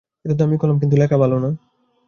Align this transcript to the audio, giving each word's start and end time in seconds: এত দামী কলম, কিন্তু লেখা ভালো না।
এত 0.25 0.31
দামী 0.37 0.55
কলম, 0.57 0.75
কিন্তু 0.79 0.95
লেখা 0.97 1.17
ভালো 1.17 1.37
না। 1.39 1.49